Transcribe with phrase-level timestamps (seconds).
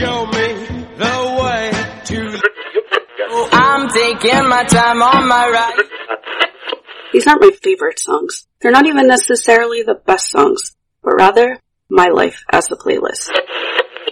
[0.00, 0.48] show me
[0.96, 1.70] the way
[2.06, 2.40] to.
[3.52, 5.76] I'm taking my time on my ride.
[7.12, 8.46] These aren't my favorite songs.
[8.60, 11.60] They're not even necessarily the best songs, but rather
[11.90, 13.30] my life as the playlist.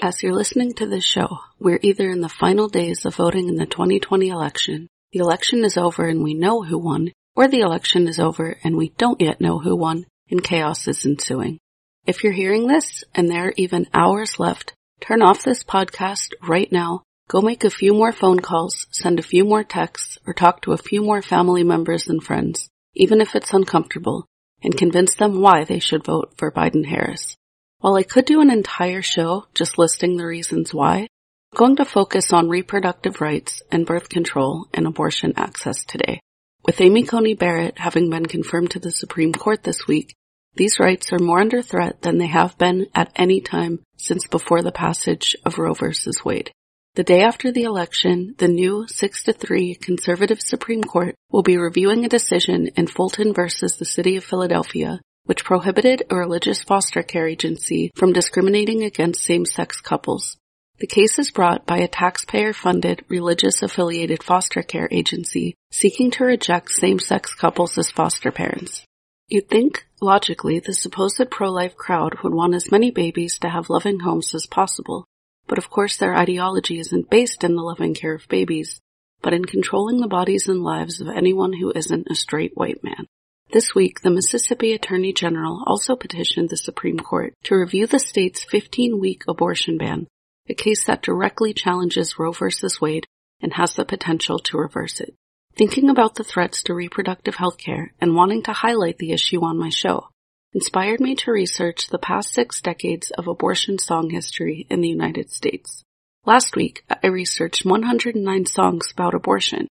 [0.02, 3.56] As you're listening to this show, we're either in the final days of voting in
[3.56, 8.08] the 2020 election, the election is over and we know who won, or the election
[8.08, 11.58] is over and we don't yet know who won, and chaos is ensuing.
[12.06, 16.70] If you're hearing this and there are even hours left, turn off this podcast right
[16.70, 20.62] now, go make a few more phone calls, send a few more texts, or talk
[20.62, 24.26] to a few more family members and friends, even if it's uncomfortable,
[24.62, 27.36] and convince them why they should vote for Biden Harris.
[27.80, 31.06] While I could do an entire show just listing the reasons why,
[31.52, 36.20] I'm going to focus on reproductive rights and birth control and abortion access today.
[36.64, 40.14] With Amy Coney Barrett having been confirmed to the Supreme Court this week,
[40.58, 44.60] these rights are more under threat than they have been at any time since before
[44.60, 45.86] the passage of Roe v.
[46.24, 46.50] Wade.
[46.94, 51.56] The day after the election, the new 6 to 3 conservative Supreme Court will be
[51.56, 57.02] reviewing a decision in Fulton versus the City of Philadelphia which prohibited a religious foster
[57.02, 60.38] care agency from discriminating against same-sex couples.
[60.78, 66.70] The case is brought by a taxpayer-funded religious affiliated foster care agency seeking to reject
[66.70, 68.86] same-sex couples as foster parents.
[69.28, 74.00] You'd think, logically, the supposed pro-life crowd would want as many babies to have loving
[74.00, 75.04] homes as possible,
[75.46, 78.80] but of course their ideology isn't based in the loving care of babies,
[79.20, 83.06] but in controlling the bodies and lives of anyone who isn't a straight white man.
[83.50, 88.46] This week, the Mississippi Attorney General also petitioned the Supreme Court to review the state's
[88.46, 90.06] 15-week abortion ban,
[90.48, 92.46] a case that directly challenges Roe v.
[92.80, 93.06] Wade
[93.42, 95.14] and has the potential to reverse it.
[95.58, 99.58] Thinking about the threats to reproductive health care and wanting to highlight the issue on
[99.58, 100.08] my show
[100.54, 105.32] inspired me to research the past six decades of abortion song history in the United
[105.32, 105.82] States.
[106.24, 109.66] Last week, I researched 109 songs about abortion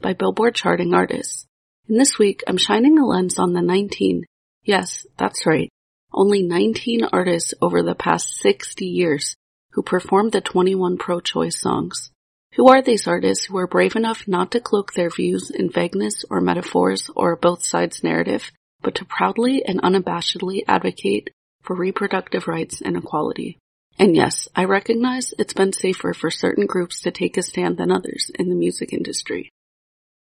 [0.00, 1.44] by Billboard charting artists.
[1.88, 4.24] And this week, I'm shining a lens on the 19,
[4.62, 5.70] yes, that's right,
[6.12, 9.34] only 19 artists over the past 60 years
[9.72, 12.12] who performed the 21 pro-choice songs.
[12.56, 16.22] Who are these artists who are brave enough not to cloak their views in vagueness
[16.28, 18.52] or metaphors or a both sides narrative,
[18.82, 21.30] but to proudly and unabashedly advocate
[21.62, 23.58] for reproductive rights and equality?
[23.98, 27.90] And yes, I recognize it's been safer for certain groups to take a stand than
[27.90, 29.48] others in the music industry.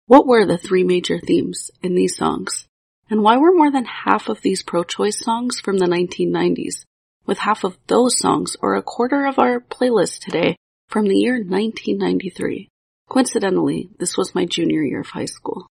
[0.06, 2.68] What were the three major themes in these songs?
[3.10, 6.86] And why were more than half of these pro-choice songs from the 1990s,
[7.26, 10.56] with half of those songs or a quarter of our playlist today
[10.92, 12.68] from the year 1993?
[13.10, 15.68] Coincidentally, this was my junior year of high school.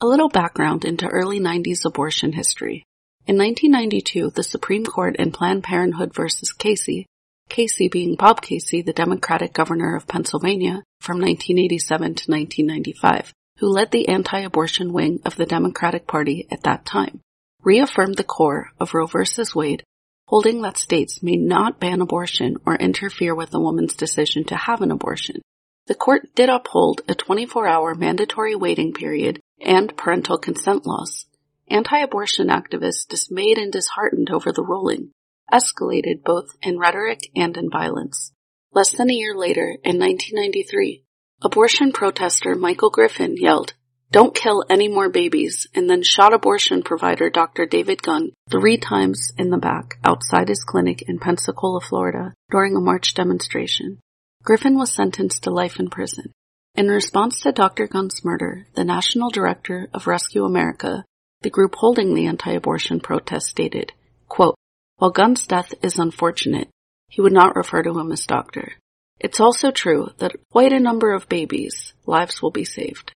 [0.00, 2.84] A little background into early 90s abortion history.
[3.26, 7.06] In 1992, the Supreme Court in Planned Parenthood versus Casey
[7.48, 13.90] Casey being Bob Casey, the Democratic governor of Pennsylvania from 1987 to 1995, who led
[13.90, 17.20] the anti-abortion wing of the Democratic Party at that time,
[17.62, 19.18] reaffirmed the core of Roe v.
[19.54, 19.84] Wade,
[20.26, 24.80] holding that states may not ban abortion or interfere with a woman's decision to have
[24.80, 25.40] an abortion.
[25.86, 31.26] The court did uphold a 24-hour mandatory waiting period and parental consent laws.
[31.68, 35.10] Anti-abortion activists dismayed and disheartened over the ruling
[35.52, 38.32] escalated both in rhetoric and in violence.
[38.72, 41.04] Less than a year later, in 1993,
[41.42, 43.74] Abortion protester Michael Griffin yelled,
[44.10, 47.66] don't kill any more babies, and then shot abortion provider Dr.
[47.66, 52.80] David Gunn three times in the back outside his clinic in Pensacola, Florida during a
[52.80, 53.98] March demonstration.
[54.44, 56.32] Griffin was sentenced to life in prison.
[56.76, 57.86] In response to Dr.
[57.86, 61.04] Gunn's murder, the national director of Rescue America,
[61.42, 63.92] the group holding the anti-abortion protest stated,
[64.28, 64.56] quote,
[64.96, 66.68] while Gunn's death is unfortunate,
[67.08, 68.72] he would not refer to him as doctor.
[69.20, 73.12] It's also true that quite a number of babies' lives will be saved.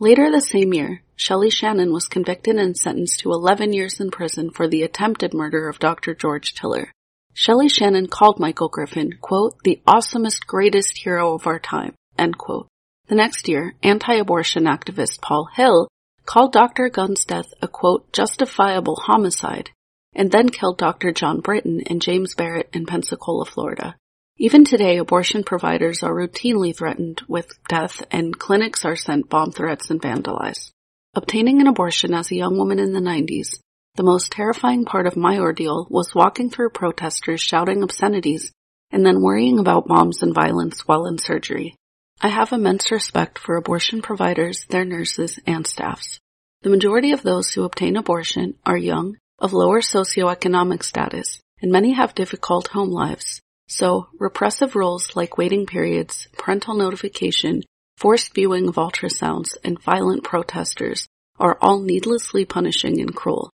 [0.00, 4.50] Later the same year, Shelley Shannon was convicted and sentenced to 11 years in prison
[4.50, 6.14] for the attempted murder of Dr.
[6.14, 6.92] George Tiller.
[7.32, 12.68] Shelley Shannon called Michael Griffin, quote, the awesomest, greatest hero of our time, end quote.
[13.06, 15.88] The next year, anti-abortion activist Paul Hill
[16.24, 16.88] called Dr.
[16.88, 19.70] Gunn's death a quote, justifiable homicide,
[20.14, 21.12] and then killed Dr.
[21.12, 23.96] John Britton and James Barrett in Pensacola, Florida.
[24.36, 29.90] Even today, abortion providers are routinely threatened with death and clinics are sent bomb threats
[29.90, 30.70] and vandalized.
[31.14, 33.60] Obtaining an abortion as a young woman in the 90s,
[33.94, 38.50] the most terrifying part of my ordeal was walking through protesters shouting obscenities
[38.90, 41.76] and then worrying about bombs and violence while in surgery.
[42.20, 46.18] I have immense respect for abortion providers, their nurses, and staffs.
[46.62, 51.92] The majority of those who obtain abortion are young, of lower socioeconomic status, and many
[51.92, 53.40] have difficult home lives.
[53.68, 57.62] So, repressive rules like waiting periods, parental notification,
[57.96, 61.06] forced viewing of ultrasounds, and violent protesters
[61.38, 63.50] are all needlessly punishing and cruel.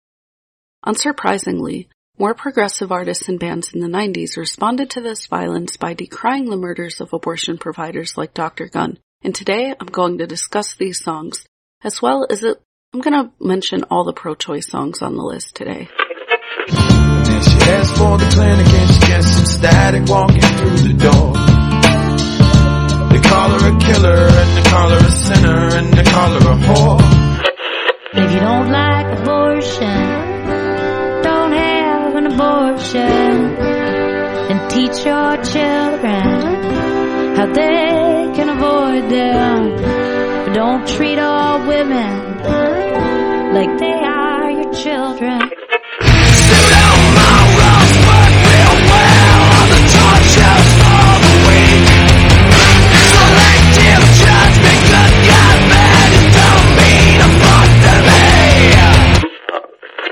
[0.86, 1.88] Unsurprisingly,
[2.18, 6.57] more progressive artists and bands in the 90s responded to this violence by decrying the
[6.57, 8.68] murders of abortion providers like Dr.
[8.68, 8.98] Gunn.
[9.21, 11.45] And today I'm going to discuss these songs,
[11.83, 12.59] as well as it,
[12.94, 15.89] I'm going to mention all the pro-choice songs on the list today.
[17.27, 21.33] Then she asked for the clinic and she gets some static walking through the door.
[23.12, 26.51] They call her a killer and they call her a sinner and they call her
[26.51, 27.01] a whore.
[28.13, 30.01] If you don't like abortion,
[31.24, 33.57] don't have an abortion.
[34.50, 36.25] And teach your children
[37.38, 39.75] how they can avoid them.
[40.45, 42.38] But don't treat all women
[43.54, 45.66] like they are your children.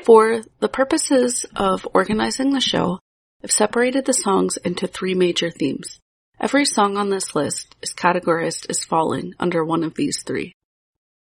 [0.06, 3.00] For the purposes of organizing the show,
[3.44, 6.00] I've separated the songs into three major themes.
[6.40, 10.54] Every song on this list is categorized as falling under one of these three.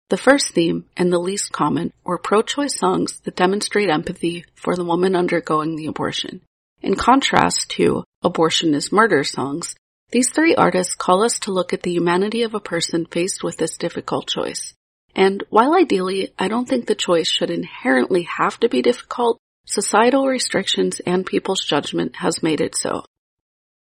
[0.08, 4.84] The first theme, and the least common, were pro-choice songs that demonstrate empathy for the
[4.84, 6.40] woman undergoing the abortion.
[6.80, 9.74] In contrast to abortion is murder songs,
[10.12, 13.56] these three artists call us to look at the humanity of a person faced with
[13.56, 14.74] this difficult choice.
[15.14, 20.26] And while ideally, I don't think the choice should inherently have to be difficult, societal
[20.26, 23.04] restrictions and people's judgment has made it so.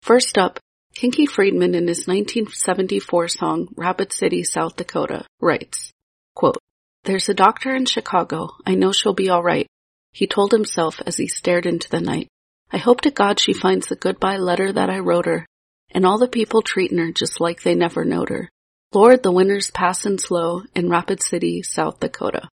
[0.02, 0.58] First up,
[0.94, 5.92] Kinky Friedman in his 1974 song Rapid City, South Dakota writes,
[6.34, 6.56] quote,
[7.04, 8.50] There's a doctor in Chicago.
[8.64, 9.66] I know she'll be alright.
[10.12, 12.28] He told himself as he stared into the night.
[12.72, 15.46] I hope to God she finds the goodbye letter that I wrote her,
[15.90, 18.48] and all the people treating her just like they never knowed her.
[18.96, 22.48] Lord, the winter's passin' slow in Rapid City, South Dakota.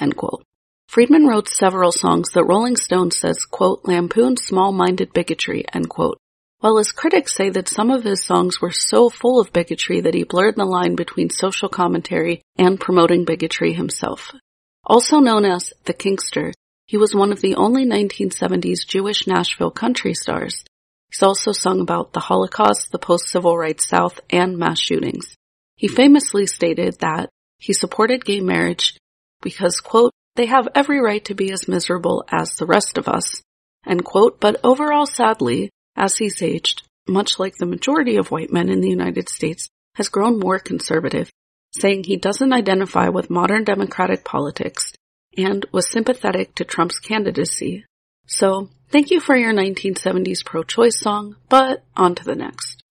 [0.00, 0.44] End quote.
[0.86, 6.16] Friedman wrote several songs that Rolling Stone says, quote, lampoon small-minded bigotry, end quote.
[6.60, 10.14] While his critics say that some of his songs were so full of bigotry that
[10.14, 14.32] he blurred the line between social commentary and promoting bigotry himself.
[14.84, 16.52] Also known as the Kinkster,
[16.86, 20.64] he was one of the only 1970s Jewish Nashville country stars.
[21.10, 25.34] He's also sung about the Holocaust, the post-civil rights South, and mass shootings.
[25.78, 28.98] He famously stated that he supported gay marriage
[29.40, 33.42] because, quote, they have every right to be as miserable as the rest of us,
[33.86, 38.68] end quote, but overall sadly, as he's aged, much like the majority of white men
[38.68, 41.30] in the United States, has grown more conservative,
[41.76, 44.92] saying he doesn't identify with modern democratic politics
[45.36, 47.84] and was sympathetic to Trump's candidacy.
[48.26, 52.82] So, thank you for your 1970s pro-choice song, but on to the next.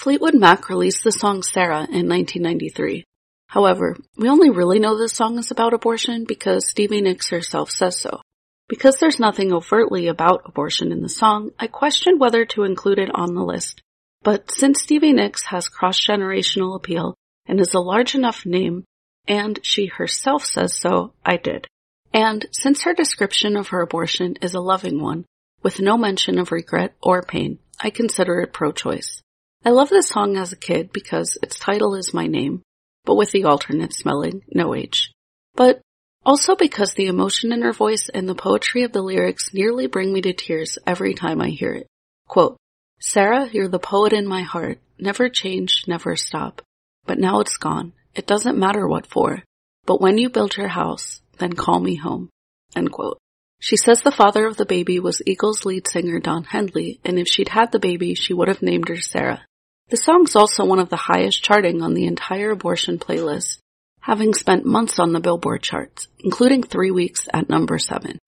[0.00, 3.04] Fleetwood Mac released the song Sarah in 1993.
[3.48, 8.00] However, we only really know this song is about abortion because Stevie Nicks herself says
[8.00, 8.22] so.
[8.66, 13.10] Because there's nothing overtly about abortion in the song, I questioned whether to include it
[13.14, 13.82] on the list.
[14.22, 17.14] But since Stevie Nicks has cross-generational appeal
[17.44, 18.84] and is a large enough name,
[19.28, 21.66] and she herself says so, I did.
[22.14, 25.26] And since her description of her abortion is a loving one,
[25.62, 29.20] with no mention of regret or pain, I consider it pro-choice.
[29.62, 32.62] I love this song as a kid because its title is my name,
[33.04, 35.12] but with the alternate spelling, no H.
[35.54, 35.82] But
[36.24, 40.12] also because the emotion in her voice and the poetry of the lyrics nearly bring
[40.14, 41.86] me to tears every time I hear it.
[42.26, 42.56] Quote,
[43.00, 44.78] Sarah, you're the poet in my heart.
[44.98, 46.62] Never change, never stop.
[47.04, 47.92] But now it's gone.
[48.14, 49.42] It doesn't matter what for.
[49.84, 52.30] But when you build your house, then call me home.
[52.74, 53.18] End quote.
[53.60, 57.28] She says the father of the baby was Eagles lead singer Don Henley, and if
[57.28, 59.44] she'd had the baby, she would have named her Sarah.
[59.90, 63.58] The song's also one of the highest charting on the entire abortion playlist,
[64.00, 68.18] having spent months on the Billboard charts, including three weeks at number seven.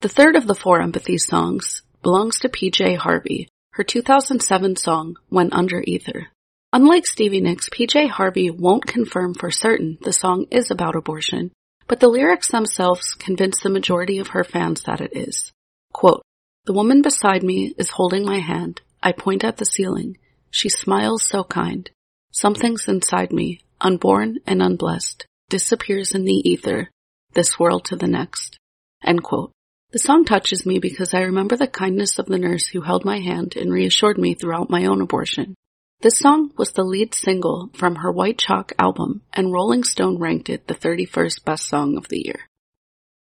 [0.00, 5.52] The third of the four empathy songs belongs to PJ Harvey, her 2007 song When
[5.52, 6.26] Under Ether.
[6.72, 11.52] Unlike Stevie Nicks, PJ Harvey won't confirm for certain the song is about abortion,
[11.86, 15.52] but the lyrics themselves convince the majority of her fans that it is.
[15.92, 16.22] Quote,
[16.64, 18.80] the woman beside me is holding my hand.
[19.00, 20.16] I point at the ceiling.
[20.54, 21.90] She smiles so kind.
[22.30, 26.90] Something's inside me, unborn and unblessed, disappears in the ether,
[27.32, 28.58] this world to the next.
[29.02, 29.52] End quote.
[29.92, 33.18] The song touches me because I remember the kindness of the nurse who held my
[33.18, 35.54] hand and reassured me throughout my own abortion.
[36.02, 40.50] This song was the lead single from her White Chalk album, and Rolling Stone ranked
[40.50, 42.40] it the 31st best song of the year.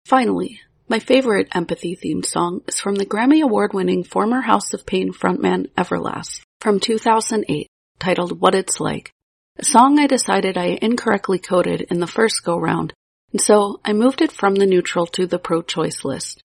[0.05, 0.59] Finally,
[0.89, 5.13] My favorite empathy themed song is from the Grammy Award winning former House of Pain
[5.13, 7.67] frontman Everlast from 2008,
[7.99, 9.11] titled What It's Like,
[9.57, 12.93] a song I decided I incorrectly coded in the first go round,
[13.31, 16.39] and so I moved it from the neutral to the pro choice list.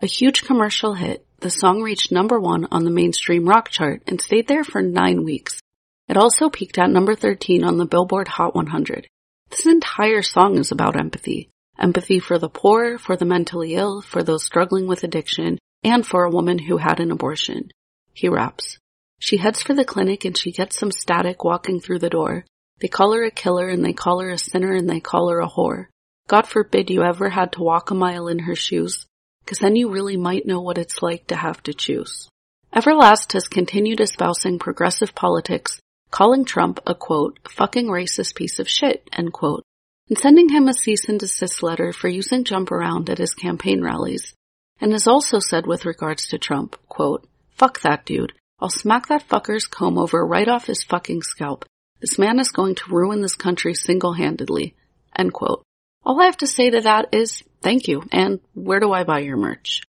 [0.00, 4.20] A huge commercial hit, the song reached number one on the mainstream rock chart and
[4.20, 5.60] stayed there for nine weeks.
[6.08, 9.06] It also peaked at number 13 on the Billboard Hot 100.
[9.50, 11.48] This entire song is about empathy.
[11.78, 16.24] Empathy for the poor, for the mentally ill, for those struggling with addiction, and for
[16.24, 17.70] a woman who had an abortion.
[18.12, 18.79] He raps.
[19.20, 22.46] She heads for the clinic and she gets some static walking through the door.
[22.80, 25.40] They call her a killer and they call her a sinner and they call her
[25.40, 25.86] a whore.
[26.26, 29.06] God forbid you ever had to walk a mile in her shoes,
[29.46, 32.28] cause then you really might know what it's like to have to choose.
[32.74, 39.06] Everlast has continued espousing progressive politics, calling Trump a quote, fucking racist piece of shit,
[39.12, 39.64] end quote,
[40.08, 43.82] and sending him a cease and desist letter for using jump around at his campaign
[43.82, 44.32] rallies,
[44.80, 48.32] and has also said with regards to Trump, quote, fuck that dude.
[48.60, 51.64] I'll smack that fucker's comb over right off his fucking scalp.
[52.00, 54.74] This man is going to ruin this country single-handedly.
[55.16, 55.62] End quote.
[56.04, 59.20] All I have to say to that is thank you, and where do I buy
[59.20, 59.82] your merch?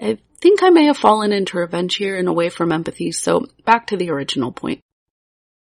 [0.00, 3.88] I think I may have fallen into revenge here and away from empathy, so back
[3.88, 4.80] to the original point.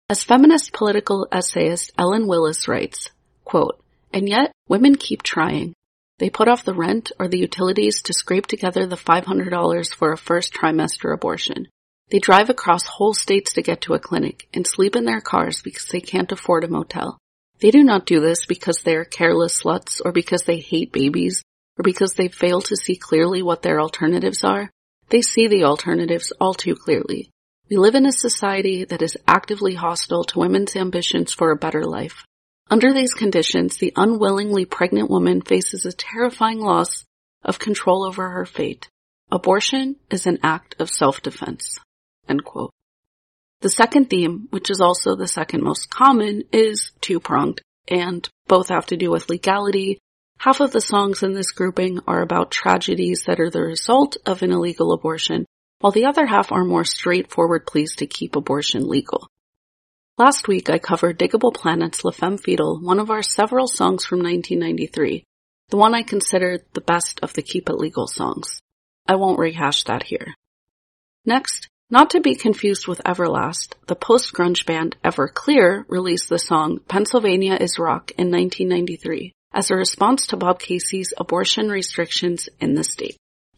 [0.08, 3.10] As feminist political essayist Ellen Willis writes,
[3.44, 3.82] quote,
[4.12, 5.74] and yet women keep trying.
[6.18, 10.18] They put off the rent or the utilities to scrape together the $500 for a
[10.18, 11.68] first trimester abortion.
[12.08, 15.60] They drive across whole states to get to a clinic and sleep in their cars
[15.60, 17.18] because they can't afford a motel.
[17.58, 21.42] They do not do this because they are careless sluts or because they hate babies
[21.78, 24.70] or because they fail to see clearly what their alternatives are.
[25.08, 27.30] They see the alternatives all too clearly.
[27.68, 31.84] We live in a society that is actively hostile to women's ambitions for a better
[31.84, 32.24] life.
[32.70, 37.04] Under these conditions, the unwillingly pregnant woman faces a terrifying loss
[37.42, 38.88] of control over her fate.
[39.30, 41.80] Abortion is an act of self-defense.
[43.60, 48.86] The second theme, which is also the second most common, is two-pronged, and both have
[48.86, 49.98] to do with legality.
[50.38, 54.42] Half of the songs in this grouping are about tragedies that are the result of
[54.42, 55.46] an illegal abortion,
[55.80, 59.28] while the other half are more straightforward pleas to keep abortion legal.
[60.18, 64.18] Last week I covered Digable Planet's La Femme Fatale, one of our several songs from
[64.18, 65.24] 1993,
[65.68, 68.60] the one I considered the best of the Keep It Legal songs.
[69.06, 70.34] I won't rehash that here.
[71.24, 77.56] Next, not to be confused with Everlast, the post-grunge band Everclear released the song Pennsylvania
[77.60, 83.16] is Rock in 1993 as a response to Bob Casey's abortion restrictions in the state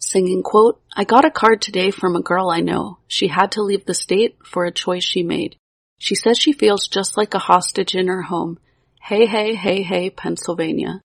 [0.08, 2.99] singing, quote, I got a card today from a girl I know.
[3.06, 5.56] She had to leave the state for a choice she made.
[5.99, 8.58] She says she feels just like a hostage in her home.
[9.02, 11.00] Hey, hey, hey, hey, Pennsylvania.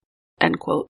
[0.42, 0.88] End quote.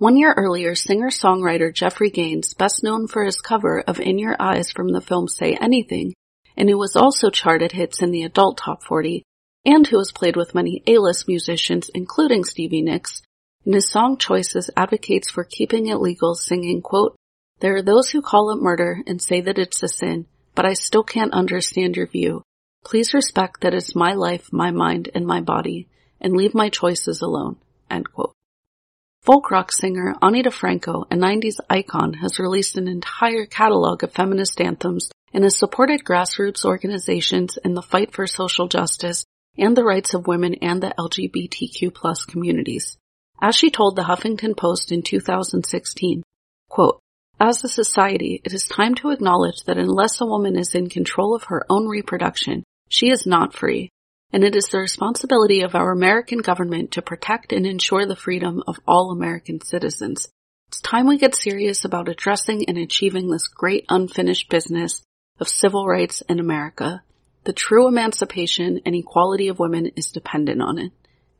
[0.00, 4.70] One year earlier, singer-songwriter Jeffrey Gaines, best known for his cover of In Your Eyes
[4.70, 6.14] from the film Say Anything,
[6.56, 9.22] and who was also charted hits in the adult top 40,
[9.66, 13.20] and who has played with many A-list musicians, including Stevie Nicks,
[13.66, 17.14] in his song choices advocates for keeping it legal, singing, quote,
[17.58, 20.72] There are those who call it murder and say that it's a sin, but I
[20.72, 22.42] still can't understand your view.
[22.86, 25.88] Please respect that it's my life, my mind, and my body,
[26.22, 27.58] and leave my choices alone.
[27.90, 28.32] End quote.
[29.22, 34.58] Folk rock singer Ani DiFranco, a 90s icon, has released an entire catalog of feminist
[34.62, 39.26] anthems and has supported grassroots organizations in the fight for social justice
[39.58, 42.96] and the rights of women and the LGBTQ plus communities.
[43.42, 46.22] As she told the Huffington Post in 2016,
[46.70, 47.00] quote,
[47.38, 51.34] as a society, it is time to acknowledge that unless a woman is in control
[51.34, 53.90] of her own reproduction, she is not free,
[54.32, 58.62] and it is the responsibility of our American government to protect and ensure the freedom
[58.66, 60.28] of all American citizens.
[60.68, 65.02] It's time we get serious about addressing and achieving this great unfinished business
[65.40, 67.02] of civil rights in America.
[67.44, 70.92] The true emancipation and equality of women is dependent on it.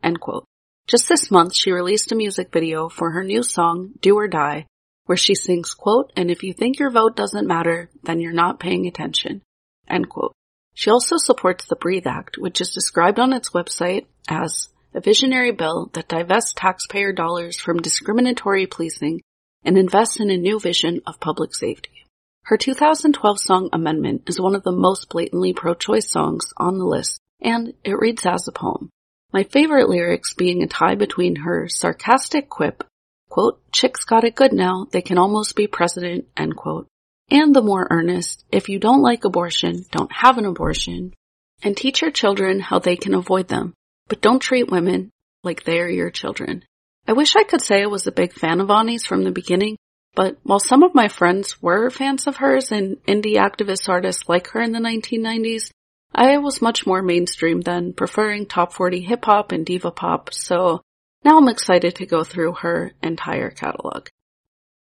[0.03, 0.45] End quote.
[0.89, 4.67] Just this month, she released a music video for her new song, Do or Die,
[5.05, 8.59] where she sings, quote, and if you think your vote doesn't matter, then you're not
[8.59, 9.43] paying attention,
[9.89, 10.33] end quote.
[10.81, 15.51] She also supports the Breathe Act, which is described on its website as a visionary
[15.51, 19.21] bill that divests taxpayer dollars from discriminatory policing
[19.63, 22.07] and invests in a new vision of public safety.
[22.45, 27.21] Her 2012 song Amendment is one of the most blatantly pro-choice songs on the list,
[27.43, 28.89] and it reads as a poem.
[29.35, 32.85] My favorite lyrics being a tie between her sarcastic quip,
[33.29, 36.87] quote, chicks got it good now, they can almost be president, end quote,
[37.31, 41.15] and the more earnest, if you don't like abortion, don't have an abortion,
[41.63, 43.75] and teach your children how they can avoid them,
[44.09, 45.11] but don't treat women
[45.43, 46.65] like they are your children,
[47.11, 49.77] I wish I could say I was a big fan of Ani's from the beginning,
[50.15, 54.49] but while some of my friends were fans of hers and indie activist artists like
[54.49, 55.71] her in the 1990s,
[56.15, 60.83] I was much more mainstream then, preferring top 40 hip hop and diva pop, so
[61.25, 64.09] now I'm excited to go through her entire catalog.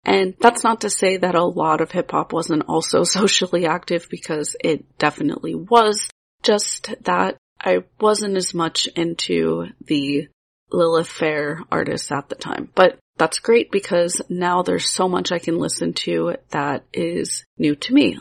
[0.04, 4.08] And that's not to say that a lot of hip hop wasn't also socially active
[4.10, 6.08] because it definitely was,
[6.42, 10.28] just that I wasn't as much into the
[10.70, 12.70] Lilith Fair artists at the time.
[12.74, 17.76] But that's great because now there's so much I can listen to that is new
[17.76, 18.18] to me.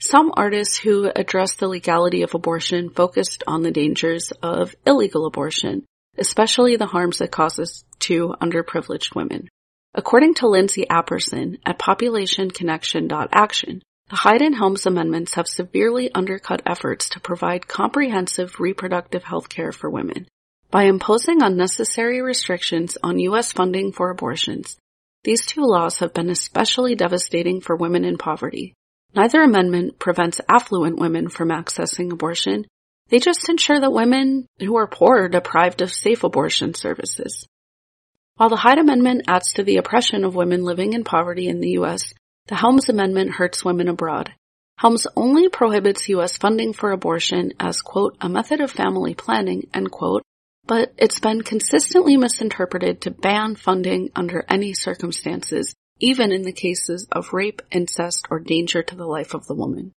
[0.00, 5.84] Some artists who addressed the legality of abortion focused on the dangers of illegal abortion,
[6.18, 9.48] especially the harms it causes to underprivileged women.
[9.96, 17.10] According to Lindsay Apperson at populationconnection.action, the Hyde and Helms amendments have severely undercut efforts
[17.10, 20.26] to provide comprehensive reproductive health care for women.
[20.72, 23.52] By imposing unnecessary restrictions on U.S.
[23.52, 24.76] funding for abortions,
[25.22, 28.74] these two laws have been especially devastating for women in poverty.
[29.14, 32.66] Neither amendment prevents affluent women from accessing abortion.
[33.10, 37.46] They just ensure that women who are poor are deprived of safe abortion services.
[38.36, 41.70] While the Hyde Amendment adds to the oppression of women living in poverty in the
[41.72, 42.12] U.S.,
[42.46, 44.32] the Helms Amendment hurts women abroad.
[44.76, 46.36] Helms only prohibits U.S.
[46.36, 50.22] funding for abortion as, quote, a method of family planning, end quote,
[50.66, 57.06] but it's been consistently misinterpreted to ban funding under any circumstances, even in the cases
[57.12, 59.92] of rape, incest, or danger to the life of the woman.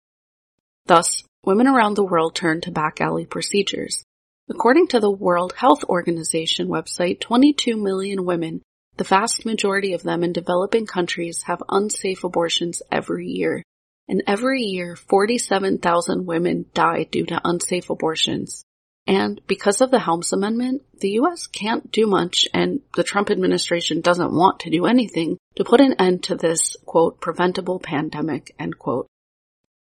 [0.86, 4.03] Thus, women around the world turn to back alley procedures.
[4.50, 8.62] According to the World Health Organization website, 22 million women,
[8.96, 13.62] the vast majority of them in developing countries, have unsafe abortions every year.
[14.08, 18.63] And every year, 47,000 women die due to unsafe abortions.
[19.06, 24.00] And because of the Helms Amendment, the US can't do much and the Trump administration
[24.00, 28.80] doesn't want to do anything to put an end to this, quote, preventable pandemic, end
[28.80, 29.08] quote.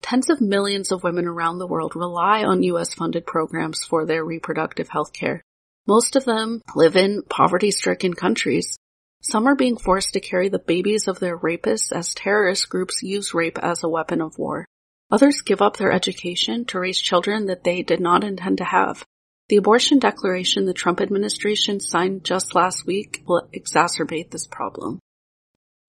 [0.03, 4.25] Tens of millions of women around the world rely on US funded programs for their
[4.25, 5.43] reproductive health care.
[5.87, 8.77] Most of them live in poverty stricken countries.
[9.23, 13.33] Some are being forced to carry the babies of their rapists as terrorist groups use
[13.33, 14.67] rape as a weapon of war.
[15.13, 19.05] Others give up their education to raise children that they did not intend to have.
[19.49, 24.99] The abortion declaration the Trump administration signed just last week will exacerbate this problem.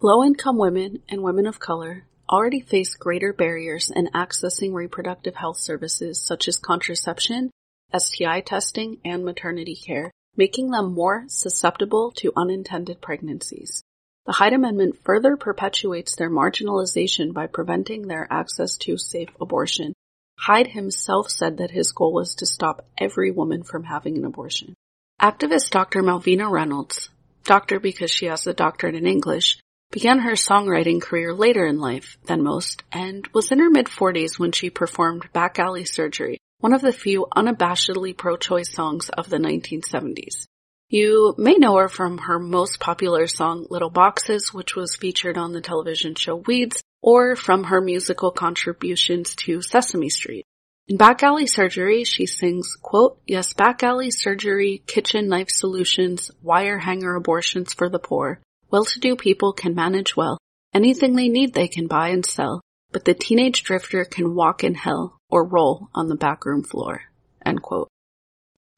[0.02, 5.58] Low income women and women of color already face greater barriers in accessing reproductive health
[5.58, 7.52] services such as contraception,
[7.96, 13.84] STI testing, and maternity care, making them more susceptible to unintended pregnancies.
[14.26, 19.94] The Hyde Amendment further perpetuates their marginalization by preventing their access to safe abortion.
[20.40, 24.74] Hyde himself said that his goal was to stop every woman from having an abortion.
[25.22, 26.02] Activist Dr.
[26.02, 27.10] Malvina Reynolds,
[27.44, 29.60] doctor because she has a doctorate in English,
[29.94, 34.40] began her songwriting career later in life than most and was in her mid 40s
[34.40, 39.38] when she performed Back Alley Surgery, one of the few unabashedly pro-choice songs of the
[39.38, 40.48] 1970s.
[40.90, 45.54] You may know her from her most popular song Little Boxes, which was featured on
[45.54, 50.46] the television show Weeds, or from her musical contributions to Sesame Street.
[50.88, 56.80] In Back Alley Surgery, she sings, quote, Yes, back alley surgery, kitchen knife solutions, wire
[56.80, 58.42] hanger abortions for the poor.
[58.74, 60.40] Well-to-do people can manage well.
[60.74, 62.62] Anything they need they can buy and sell.
[62.92, 67.04] But the teenage drifter can walk in hell or roll on the backroom floor.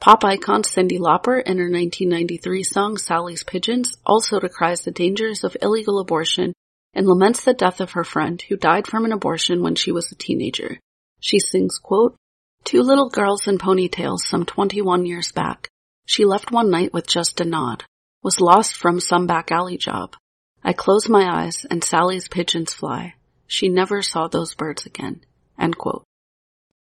[0.02, 5.56] Pop icon Cyndi Lauper in her 1993 song Sally's Pigeons also decries the dangers of
[5.62, 6.52] illegal abortion
[6.94, 10.12] and laments the death of her friend who died from an abortion when she was
[10.12, 10.78] a teenager.
[11.22, 12.18] She sings, quote,
[12.66, 15.70] Two little girls in ponytails some 21 years back.
[16.06, 17.86] She left one night with just a nod.
[18.26, 20.16] Was lost from some back alley job.
[20.64, 23.14] I close my eyes and Sally's pigeons fly.
[23.46, 25.24] She never saw those birds again.
[25.60, 26.06] End quote.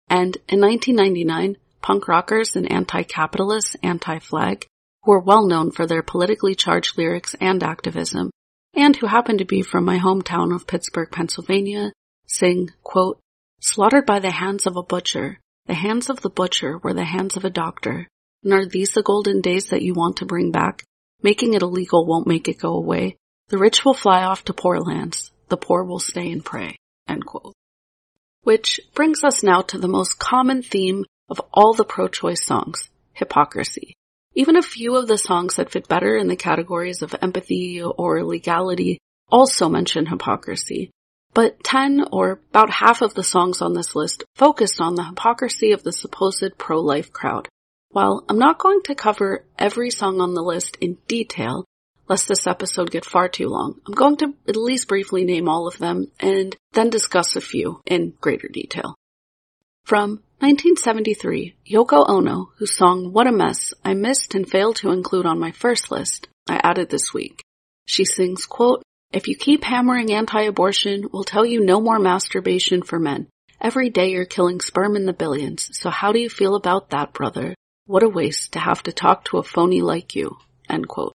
[0.09, 4.65] And in 1999, punk rockers and anti-capitalist Anti-Flag,
[5.03, 8.31] who are well known for their politically charged lyrics and activism,
[8.73, 11.93] and who happen to be from my hometown of Pittsburgh, Pennsylvania,
[12.27, 13.17] sing, quote,
[13.61, 15.39] slaughtered by the hands of a butcher.
[15.67, 18.09] The hands of the butcher were the hands of a doctor.
[18.43, 20.83] And are these the golden days that you want to bring back?
[21.21, 23.17] Making it illegal won't make it go away.
[23.49, 25.31] The rich will fly off to poor lands.
[25.49, 26.75] The poor will stay and pray.
[28.43, 33.93] Which brings us now to the most common theme of all the pro-choice songs, hypocrisy.
[34.33, 38.23] Even a few of the songs that fit better in the categories of empathy or
[38.23, 40.91] legality also mention hypocrisy.
[41.33, 45.71] But 10 or about half of the songs on this list focused on the hypocrisy
[45.73, 47.47] of the supposed pro-life crowd.
[47.91, 51.65] While I'm not going to cover every song on the list in detail,
[52.07, 55.67] lest this episode get far too long, I'm going to at least briefly name all
[55.67, 58.93] of them and then discuss a few in greater detail.
[59.85, 65.25] From 1973, Yoko Ono, whose song What a Mess I missed and failed to include
[65.25, 67.41] on my first list, I added this week.
[67.87, 72.99] She sings, quote, If you keep hammering anti-abortion, we'll tell you no more masturbation for
[72.99, 73.29] men.
[73.59, 77.13] Every day you're killing sperm in the billions, so how do you feel about that,
[77.13, 77.55] brother?
[77.89, 80.37] What a waste to have to talk to a phony like you.
[80.69, 81.15] End quote.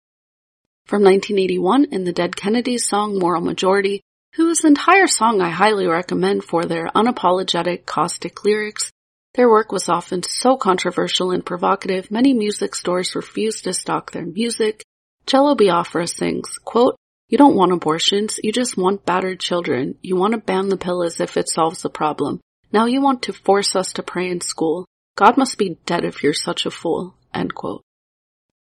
[0.87, 4.00] From 1981 in the Dead Kennedys song Moral Majority,
[4.37, 8.90] whose entire song I highly recommend for their unapologetic, caustic lyrics.
[9.35, 14.24] Their work was often so controversial and provocative, many music stores refused to stock their
[14.24, 14.82] music.
[15.26, 16.96] Jello Biafra sings, quote,
[17.28, 19.96] you don't want abortions, you just want battered children.
[20.00, 22.40] You want to ban the pill as if it solves the problem.
[22.72, 24.87] Now you want to force us to pray in school.
[25.14, 27.14] God must be dead if you're such a fool.
[27.35, 27.83] End quote.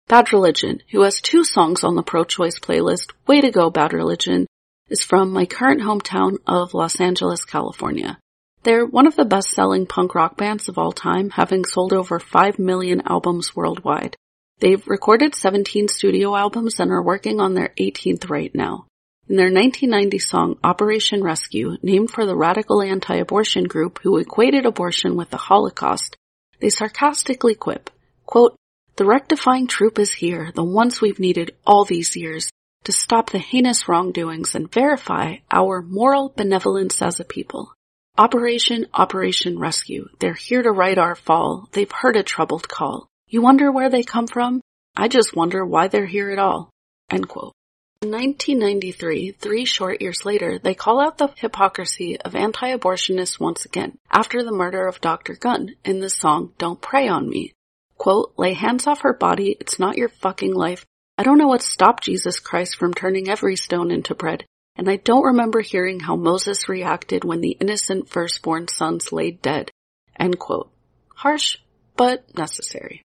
[0.08, 4.46] Bad Religion, who has two songs on the pro-choice playlist, Way to Go Bad Religion,
[4.88, 8.18] is from my current hometown of Los Angeles, California.
[8.62, 12.58] They're one of the best-selling punk rock bands of all time, having sold over 5
[12.58, 14.16] million albums worldwide.
[14.60, 18.86] They've recorded 17 studio albums and are working on their 18th right now.
[19.28, 25.16] In their 1990 song Operation Rescue, named for the radical anti-abortion group who equated abortion
[25.16, 26.16] with the Holocaust,
[26.60, 27.90] they sarcastically quip,
[28.26, 28.56] quote,
[28.96, 32.50] the rectifying troop is here, the ones we've needed all these years,
[32.84, 37.72] to stop the heinous wrongdoings and verify our moral benevolence as a people.
[38.16, 40.08] Operation Operation Rescue.
[40.18, 41.68] They're here to right our fall.
[41.70, 43.06] They've heard a troubled call.
[43.28, 44.60] You wonder where they come from?
[44.96, 46.70] I just wonder why they're here at all.
[47.10, 47.52] End quote.
[48.00, 53.98] In 1993, three short years later, they call out the hypocrisy of anti-abortionists once again,
[54.10, 55.34] after the murder of Dr.
[55.34, 57.52] Gunn in the song Don't Pray on Me,
[57.98, 60.86] Quote, lay hands off her body, it's not your fucking life.
[61.18, 64.44] I don't know what stopped Jesus Christ from turning every stone into bread,
[64.76, 69.72] and I don't remember hearing how Moses reacted when the innocent firstborn sons laid dead.
[70.18, 70.70] End quote.
[71.16, 71.58] Harsh,
[71.96, 73.02] but necessary.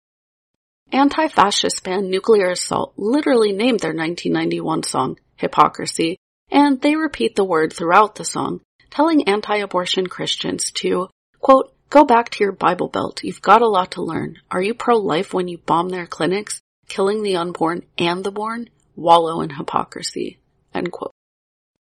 [0.94, 6.18] Anti-fascist band Nuclear Assault literally named their 1991 song Hypocrisy,
[6.52, 12.30] and they repeat the word throughout the song, telling anti-abortion Christians to, quote, Go back
[12.30, 13.24] to your Bible Belt.
[13.24, 14.38] You've got a lot to learn.
[14.52, 18.70] Are you pro-life when you bomb their clinics, killing the unborn and the born?
[18.96, 20.38] Wallow in hypocrisy.
[20.76, 21.12] End quote.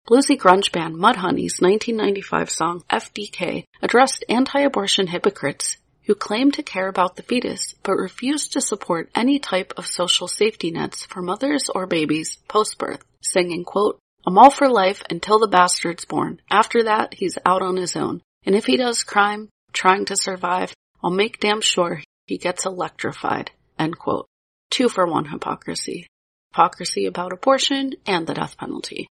[0.09, 5.77] Bluesy grunge band Mudhoney's 1995 song FDK addressed anti-abortion hypocrites
[6.09, 10.27] who claim to care about the fetus but refuse to support any type of social
[10.27, 15.49] safety nets for mothers or babies post-birth, singing, quote, I'm all for life until the
[15.49, 16.41] bastard's born.
[16.51, 18.23] After that, he's out on his own.
[18.47, 23.51] And if he does crime, trying to survive, I'll make damn sure he gets electrified.
[23.79, 24.27] End quote.
[24.71, 26.07] Two for one hypocrisy.
[26.53, 29.09] Hypocrisy about abortion and the death penalty.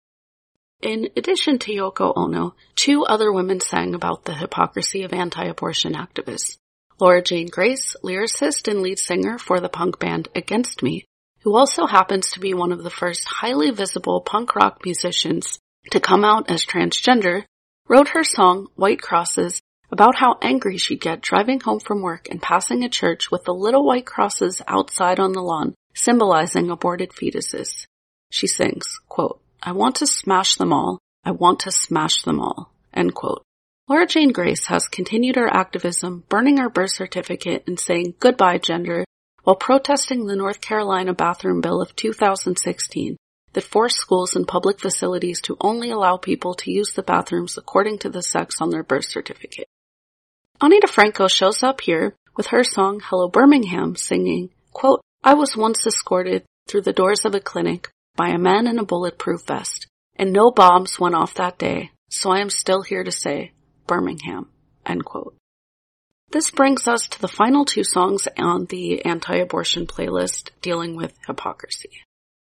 [0.82, 6.58] In addition to Yoko Ono, two other women sang about the hypocrisy of anti-abortion activists.
[7.02, 11.04] Laura Jane Grace, lyricist and lead singer for the punk band Against Me,
[11.40, 15.58] who also happens to be one of the first highly visible punk rock musicians
[15.90, 17.44] to come out as transgender,
[17.90, 19.60] wrote her song White Crosses
[19.92, 23.52] about how angry she'd get driving home from work and passing a church with the
[23.52, 27.88] little white crosses outside on the lawn, symbolizing aborted fetuses.
[28.30, 31.00] She sings, quote, I want to smash them all.
[31.24, 32.72] I want to smash them all.
[32.94, 33.44] End quote.
[33.88, 39.04] Laura Jane Grace has continued her activism, burning her birth certificate and saying goodbye gender
[39.44, 43.18] while protesting the North Carolina bathroom bill of 2016
[43.54, 47.98] that forced schools and public facilities to only allow people to use the bathrooms according
[47.98, 49.68] to the sex on their birth certificate.
[50.62, 55.86] Ani DiFranco shows up here with her song Hello Birmingham singing, quote, I was once
[55.86, 60.32] escorted through the doors of a clinic by a man in a bulletproof vest, and
[60.32, 63.52] no bombs went off that day, so I am still here to say,
[63.92, 64.48] Birmingham,
[64.86, 65.36] end quote.
[66.32, 71.90] This brings us to the final two songs on the anti-abortion playlist dealing with hypocrisy.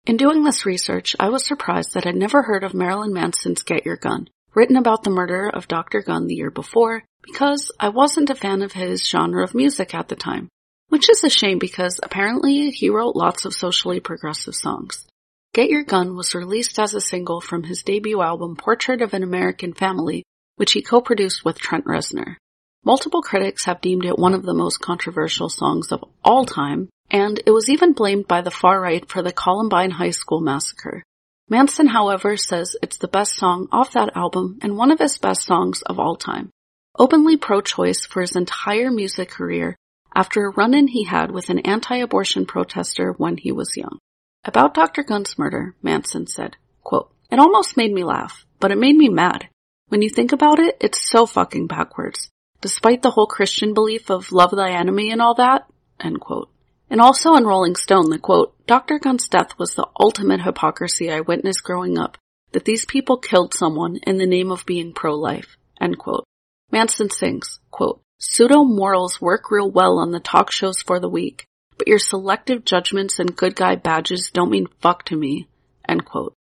[0.05, 3.85] In doing this research, I was surprised that I'd never heard of Marilyn Manson's Get
[3.85, 6.01] Your Gun, written about the murder of Dr.
[6.01, 10.09] Gunn the year before, because I wasn't a fan of his genre of music at
[10.09, 10.49] the time.
[10.89, 15.07] Which is a shame because apparently he wrote lots of socially progressive songs.
[15.53, 19.23] Get Your Gun was released as a single from his debut album Portrait of an
[19.23, 20.25] American Family,
[20.57, 22.35] which he co-produced with Trent Reznor.
[22.83, 27.41] Multiple critics have deemed it one of the most controversial songs of all time, and
[27.45, 31.03] it was even blamed by the far right for the Columbine High School massacre.
[31.49, 35.43] Manson, however, says it's the best song off that album and one of his best
[35.43, 36.49] songs of all time.
[36.97, 39.75] Openly pro-choice for his entire music career
[40.13, 43.99] after a run-in he had with an anti-abortion protester when he was young.
[44.43, 45.03] About Dr.
[45.03, 49.47] Gunn's murder, Manson said, quote, It almost made me laugh, but it made me mad.
[49.89, 52.29] When you think about it, it's so fucking backwards.
[52.59, 55.67] Despite the whole Christian belief of love thy enemy and all that,
[55.99, 56.49] end quote.
[56.89, 58.99] And also in Rolling Stone, the quote, Dr.
[58.99, 62.17] Gunn's death was the ultimate hypocrisy I witnessed growing up,
[62.51, 66.25] that these people killed someone in the name of being pro-life, end quote.
[66.71, 71.45] Manson sings, quote, pseudo morals work real well on the talk shows for the weak,
[71.77, 75.47] but your selective judgments and good guy badges don't mean fuck to me,
[75.87, 76.33] end quote.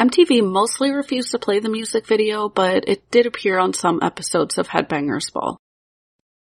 [0.00, 4.56] MTV mostly refused to play the music video, but it did appear on some episodes
[4.56, 5.58] of Headbangers Ball.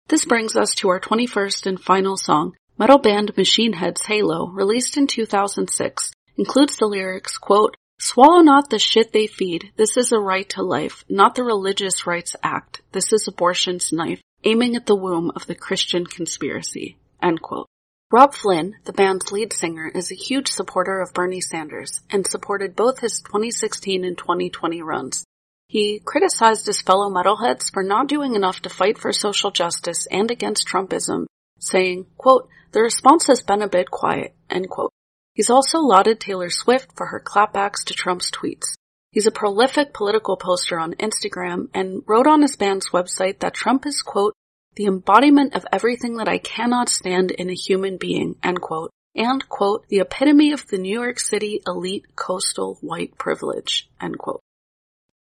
[0.07, 4.95] This brings us to our 21st and final song, Metal band Machine Head's Halo, released
[4.95, 9.73] in 2006, includes the lyrics, quote, Swallow not the shit they feed.
[9.75, 12.81] This is a right to life, not the religious rights act.
[12.93, 16.95] This is abortion's knife, aiming at the womb of the Christian conspiracy.
[17.21, 17.67] End quote.
[18.11, 22.75] Robb Flynn, the band's lead singer, is a huge supporter of Bernie Sanders and supported
[22.75, 25.23] both his 2016 and 2020 runs.
[25.67, 30.31] He criticized his fellow metalheads for not doing enough to fight for social justice and
[30.31, 31.27] against Trumpism,
[31.59, 34.91] saying, quote, the response has been a bit quiet, end quote.
[35.35, 38.73] He's also lauded Taylor Swift for her clapbacks to Trump's tweets.
[39.11, 43.85] He's a prolific political poster on Instagram and wrote on his band's website that Trump
[43.85, 44.33] is, quote,
[44.75, 49.47] the embodiment of everything that I cannot stand in a human being, end quote, and,
[49.49, 54.41] quote, the epitome of the New York City elite coastal white privilege, end quote.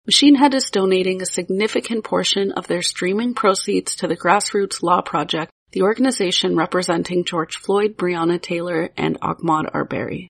[0.06, 5.02] Machine Head is donating a significant portion of their streaming proceeds to the Grassroots Law
[5.02, 10.30] Project the organization representing George Floyd, Breonna Taylor, and Ahmaud Arbery.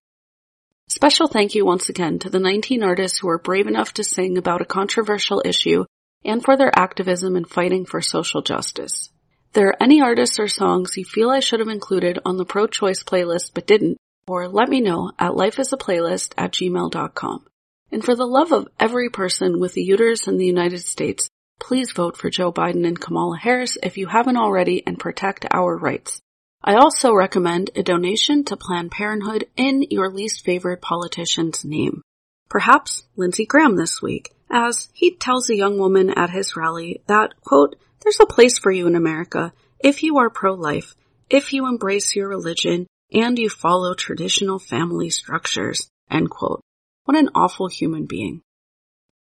[0.88, 4.38] Special thank you once again to the 19 artists who were brave enough to sing
[4.38, 5.86] about a controversial issue
[6.26, 9.12] and for their activism in fighting for social justice.
[9.54, 13.04] There are any artists or songs you feel I should have included on the pro-choice
[13.04, 17.46] playlist but didn't, or let me know at lifeisaplaylist at gmail.com.
[17.92, 21.30] And for the love of every person with a uterus in the United States,
[21.64, 25.78] Please vote for Joe Biden and Kamala Harris if you haven't already and protect our
[25.78, 26.22] rights.
[26.62, 32.02] I also recommend a donation to Planned Parenthood in your least favorite politician's name.
[32.50, 37.34] Perhaps Lindsey Graham this week, as he tells a young woman at his rally that,
[37.42, 40.96] quote, there's a place for you in America if you are pro-life,
[41.30, 46.62] if you embrace your religion, and you follow traditional family structures, end quote.
[47.06, 48.42] What an awful human being.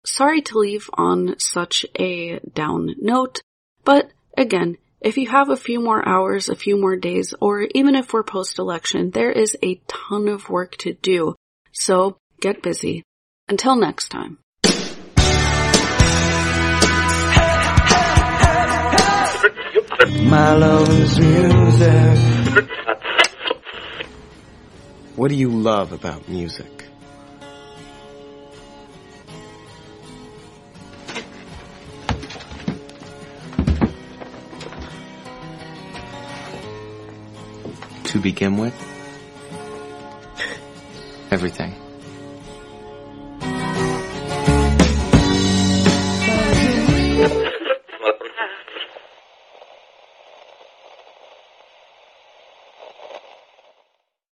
[0.06, 3.42] Sorry to leave on such a down note,
[3.84, 7.96] but again, if you have a few more hours, a few more days, or even
[7.96, 11.36] if we're post-election, there is a ton of work to do.
[11.72, 13.04] So get busy.
[13.48, 14.40] Until next time.
[19.98, 22.66] My love music.
[25.16, 26.76] What do you love about music?
[38.16, 38.74] to begin with?
[41.32, 41.85] Everything.